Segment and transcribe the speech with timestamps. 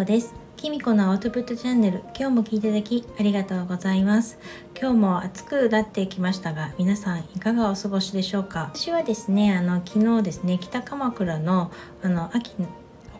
[0.00, 0.34] こです。
[0.56, 4.38] きみこのアウトプットチャンネル今日も聞いていただきありがとうございます。
[4.80, 8.70] 今日も暑くなってきましたが皆さんいかがお過ごしでしょうか？
[8.74, 11.70] 私はですねあの昨日ですね北鎌倉の
[12.02, 12.54] あの秋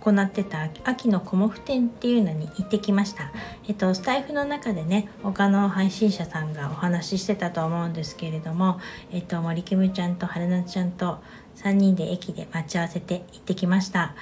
[0.00, 3.30] 行ってた秋のコモフ展っていうのに行ってきました。
[3.68, 8.80] えっと、スタイフの中でね、他の配信者さんがお話ししてたと思うんですけれども、
[9.12, 11.18] えっと、森キムちゃんと春菜ちゃんと
[11.62, 14.14] 3人で駅で待ち合わせて行ってきました。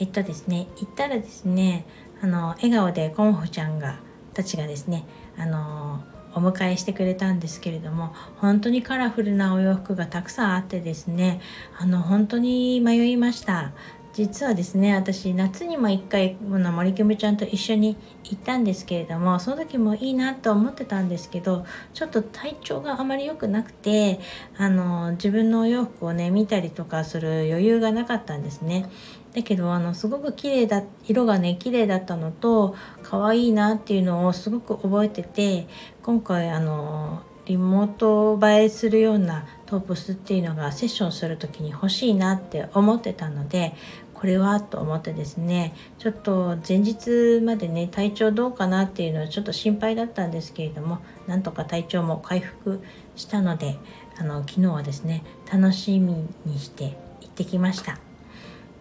[0.00, 1.86] えっとですね、行ったらですね、
[2.22, 3.98] あの、笑顔でコンフちゃんが、
[4.32, 5.04] たちがですね、
[5.36, 6.04] あの、
[6.36, 11.40] お迎えしてくれたんですけれども本当にカラフルなお洋服がたくさんあってですね
[11.78, 13.72] あの本当に迷いました
[14.14, 24.20] 実はですね私夏にも一回の森キムちゃんと一緒に行ったんですけれどもその時もいいなと思ってたんですけどちょっと体調があまり良くなくて
[24.56, 28.88] あの自分のお洋服をね見たりとかする余裕がなかったんですね。
[29.34, 35.66] だけどあのすごく綺麗だ色がね綺麗だったのと可愛いなっていうのをすごく覚えてて
[36.02, 43.74] 今回あのリモート映えするようなトップスっていうのがセッションする時に欲しいなって思ってたので
[44.14, 52.82] これはと思ってですねちょっと前日までね体調どうかなっていうのはちょっと心配だったんですけれどもなんとか体調も回復
[53.16, 53.76] したので
[54.16, 57.98] あの昨日はですね楽しみにして行ってきました。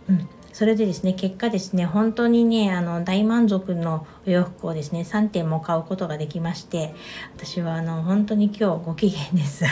[0.09, 6.93] うんそれでですね、結果ですね、本当にね、あの、大満足のお洋服をですね、3点も買うことができまして、
[7.35, 9.65] 私はあの、本当に今日ご機嫌です。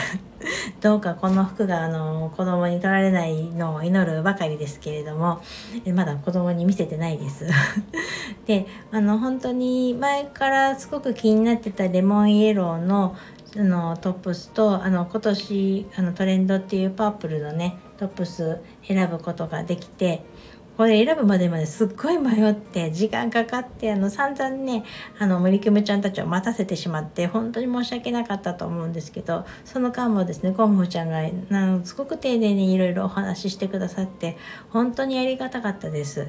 [0.80, 5.42] どうかこの服があの、子供に取られないのを祈るばかりですけれども、
[5.94, 7.46] まだ子供に見せてないです。
[8.46, 13.16] で、あの、本当に前からすごく気になってたレモンイエローの
[13.54, 20.24] あのトップスとあの今年あのトレンドっていうパープルのねトップス選ぶことができて
[20.76, 24.84] これ選ぶまでまですっごい迷って時間かかってあの散々ね
[25.18, 34.38] あの森キムちゃんたちを待たせてしまって本当に申し訳なかったと思うんですけどその間もですねコンフちゃんがなんすごく丁寧にいろいろお話ししてくださって
[34.70, 36.28] 本当にありがたかったです。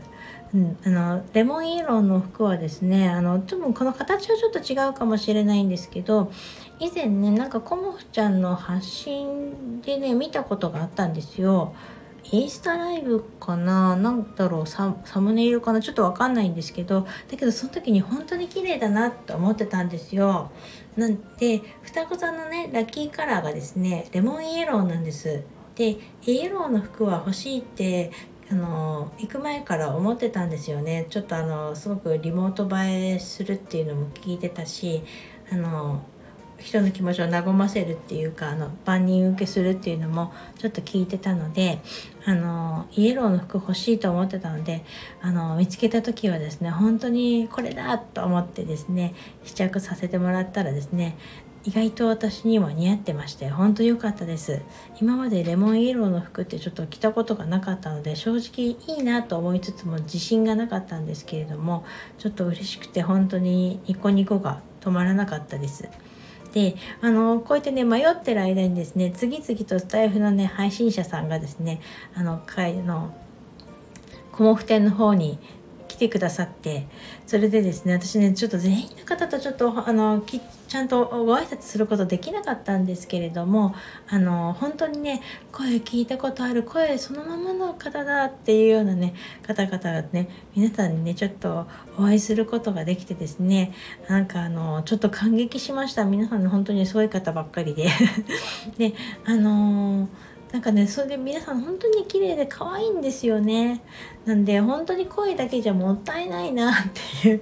[0.54, 6.32] うん、あのレモンイエローの服はですねあの多分この形はちょっと違うかもしれないんですけど
[6.80, 11.74] 以前ねなんかコモフちゃんの発信でね見たことがあったんですよ。
[12.32, 13.96] インスタライブかな？
[13.96, 14.68] なんだろう？
[14.68, 15.82] サムネイルかな？
[15.82, 20.52] ちょっとわかんないんですけどだけどその時に本当に綺麗だなと思ってたんですよ。
[20.96, 25.44] なんで双子座のねラッキーカラーがですねレモンイエローなんです。
[25.76, 28.12] でイエローの服は欲しいって
[28.52, 31.08] あの行く前から思ってたんですよね。
[31.10, 35.04] ちょっとあのすごくリモート映えするっていうのも聞いてたし
[35.52, 36.04] あの
[36.64, 41.82] 人の気持ちを和ませるっていうかあの万人受けするっていうのもちょっと聞いてたので
[42.26, 44.86] あのイエローの服欲しいと思ってたので
[45.22, 49.14] あの見つけた時はですね本当にこれだと思ってですね
[49.44, 51.18] 試着させてもらったらですね
[51.66, 54.62] 意外と私にも似合ってまして本当良かったです。
[55.00, 61.86] 今までレモンイエローの服ってちょっと着たことがなかったので正直いいなと思いつつも自信がなかったんですけれども
[62.18, 65.88] ちょっと嬉しくて本当にニコニコが止まらなかったです。
[66.54, 71.82] であのこうやってね迷ってる間にですね次々とスタイフのね配信者さんがですね
[72.16, 73.14] あの会の
[74.32, 75.40] コモフ店の方に
[75.88, 76.88] 来てくださって
[77.26, 80.22] それでですね私ねちょっと全員の方とちょっとあの
[80.74, 83.76] ちゃんとご挨拶することできなかったんですけれども
[84.08, 89.14] あの本当にね声聞いたことある声そのままの方だっていうようなね
[89.46, 91.68] 方々がね皆さんにねちょっと
[92.00, 93.72] お会いすることができてですね
[94.10, 96.06] なんかあのちょっと感激しました。
[96.06, 97.88] 皆さん本当にすごい方ばっかりで。
[98.80, 98.96] で
[99.26, 100.08] あのー
[100.54, 103.82] なんかねそれで皆さん本当に綺麗で可愛いんですよね。
[104.26, 106.76] なんで本当に声だけじゃもったいないなっ
[107.22, 107.42] ていう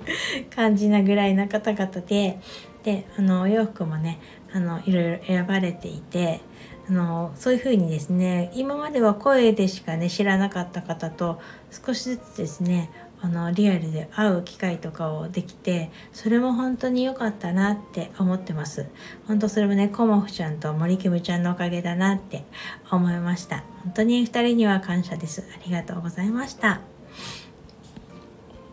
[0.55, 2.39] 感じなぐらいな方々で
[2.83, 4.19] であのお洋服もね
[4.53, 6.41] あのいろいろ選ばれていて
[6.89, 11.39] あのそういう風にですね今までは声でしかね知らなかった方と
[11.69, 12.89] 少しずつですね
[13.23, 18.87] あのリアルで会う機会とかをできてそれも本当に良かったなって思ってます。
[19.27, 22.43] 本当それもねコモフちゃんと森キムちゃんのおかげだなって
[22.89, 23.63] 思いました。
[23.83, 25.43] 本当に2人には感謝です。
[25.55, 26.81] ありがとうございました。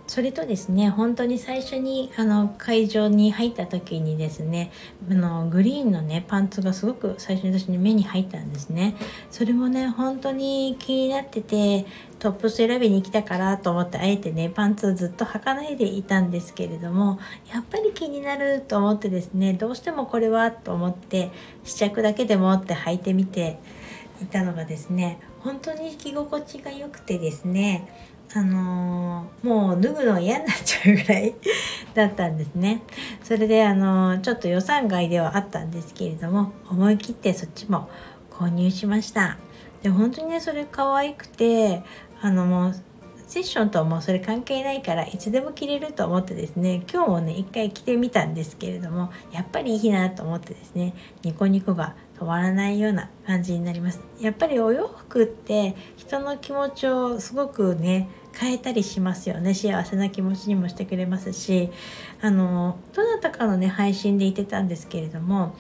[0.09, 4.73] それとですね本当に最初にあの会場に入った時にですね
[5.09, 8.97] あのグリーンのねパンツがすごく最初に私に目に入ったんですね。
[9.31, 11.85] それもね本当に気になってて
[12.19, 17.19] トップス選びに来たからと思ってあえてねパンツをずっと履かないでいたんですけれども
[17.53, 21.31] やっぱり気になると思ってですねどうしてもこれはと思って
[21.65, 23.59] 試着だけでもって履いてみて
[24.23, 31.35] いたのがですね本当に着心地が良くてですねあのー、もう脱ぐの嫌になっちゃうぐらい
[31.95, 32.83] だったんですね。
[33.23, 37.89] それであのー、ちょっと予算外ではあったんですけれども思い切ってそっちも
[38.31, 39.39] 購入しました。
[39.83, 41.83] で本当にねそれ可愛くて
[42.21, 42.75] あのもう
[43.29, 54.01] セッションともうそれ関係ないからいつでも着れると思ってですね今日もね一回着てみたんですけれどもやっぱりいいなと思ってですねニコニコが止まらないような感じになります。
[54.21, 59.55] やっぱりお洋服って人の気持ちをすごくね変えたりしますよね。
[59.55, 61.71] 幸せな気持ちにもしてくれますし。
[62.21, 65.55] あのどなたかのね配信で言ってたんですけれども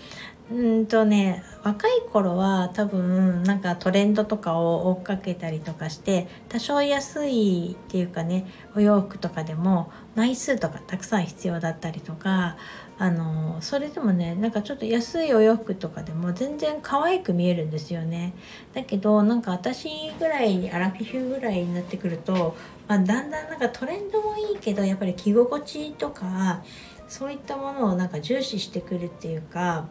[0.50, 12.56] うんとね若い頃は多分なんかトレンドとかを追っかけたりとかして多少安いっていうかねお洋服とかでも枚数とかたくさん必要だったりとか
[13.00, 18.34] あのそれでもねなんかちょっと安いお洋服とかでも全然可愛く見えるんですよね。
[18.74, 22.56] だけどなんか私ぐらいアラフィフぐらいになってくると、
[22.88, 26.62] まあ、だんだんなんかトレンドもいいけどやっぱり着心地とか
[27.08, 29.88] そういったものをなんか重視してくるっていうか、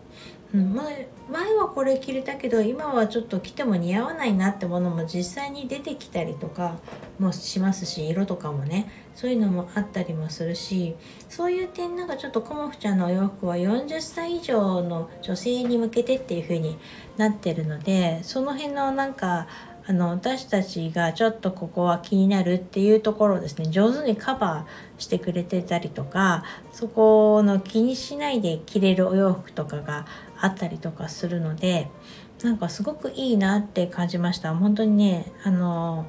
[0.54, 6.78] 前前はこれ着れたけど今はちょっと着ても似合わないなってものも実際に出てきたりとか
[7.20, 8.90] もしますし色とかもね。
[9.18, 10.96] そういうのもあったりもするし
[11.28, 16.78] そういう点なんかちょっとコモフちゃんのお洋服は40歳以上の女性に向けてっていう風に
[17.18, 19.48] なってるのでその辺のなんか
[19.88, 26.44] あの私たちがちょっとここは気になるっていうところをですね上手にカバーしてくれてたりとか
[26.74, 30.06] そこの気にしないで着れるお洋服とかが
[30.40, 31.90] あったりとかするので
[32.44, 36.06] なんかすごくいいなって感じました本当にねあの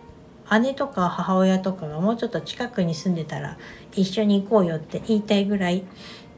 [0.61, 3.59] 姉とか母親とかがもうちょっと近くに住んでたら
[3.93, 5.85] 一緒に行こうよって言いたいぐらい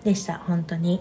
[0.05, 1.01] でした本当に。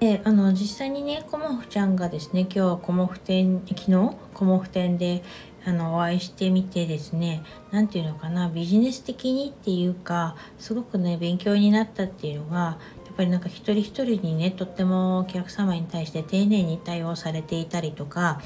[0.00, 5.22] であの実際にねコモフちゃんがですね今日はコモフ店昨日コモフ店で
[5.64, 12.78] あのお会いしてみてですね何て言うのかなビジネス的にっていうかすごくね勉強になったっていうのが
[13.16, 18.40] ぱりなんか一人一人にねとってもお客様に対して丁寧に対応されていたりとか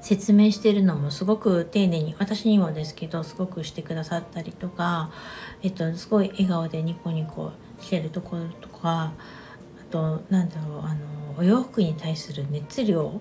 [0.00, 5.10] 説明してるのもすごく丁寧に私にもですけどすごくしてくださったりとか、
[5.62, 9.12] えっと、すごい笑顔でニコニコしてるところとかあ
[9.90, 13.20] となんだろうあのお洋服に対する熱量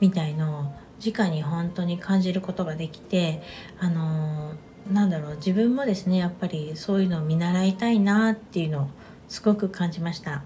[0.00, 3.42] みたいの直に本当に感じることができて
[3.80, 4.52] あの
[4.90, 8.88] なんだろう自分もですねやっぱりそういうのを見習いたいなっていうのを
[9.32, 10.42] すごく感じました。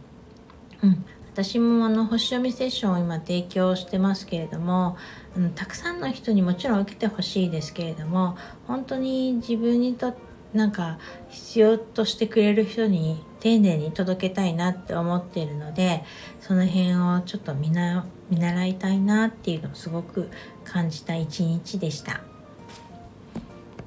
[0.80, 4.96] うん、私もあの星読みセッションを今提供してますけれども、
[5.36, 8.36] うん、たくさんの人にもちろん受けてほしいですけれども
[8.68, 10.14] 本当に自分にと
[10.54, 11.00] なんか
[11.30, 16.04] 必要としてくれる人に丁寧に届けたいなって思っているので
[16.40, 20.30] その辺をちょっと見習いたいなっていうのをすごく
[20.64, 22.20] 感じた一日でした。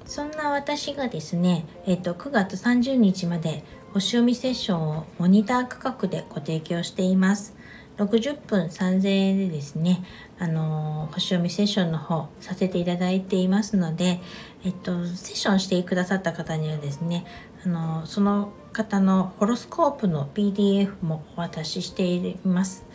[0.09, 3.63] そんな私がですね、えっと、9月30日まで
[3.93, 7.55] 星読みセッションをモニター価格でご提供しています。
[7.97, 10.03] 60分3000円でですね、
[10.37, 14.21] あの星読みセッションの方させていただいていますので、
[14.63, 17.25] えっと、セッションしてくださった方にはですね、
[17.65, 22.85] あのその方のホロスコープの PDF もお渡ししています。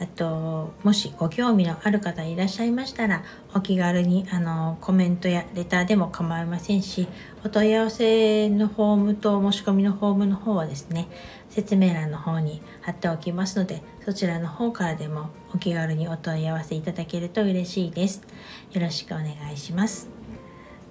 [0.00, 3.22] あともしご興味のある方いらっしゃいましたら
[3.54, 7.06] お気軽にあのコメントやレターでも構いませんし
[7.44, 11.08] お問い合わせのフォームと申し込みのフォームの方はですね
[11.50, 18.22] 説明欄の方に貼っておきますのでそちらの方からでもお気軽にお問い合わせいただけると嬉しいです。
[18.72, 20.08] よろしくお願いします。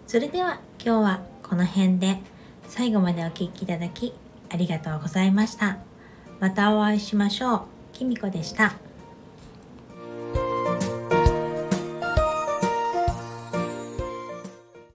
[0.06, 2.20] それでは今日はこの辺で
[2.68, 4.14] 最後までお聴きいただき
[4.50, 5.80] ありがとうございました。
[6.40, 7.62] またお会いしましょう。
[7.94, 8.89] きみこでした。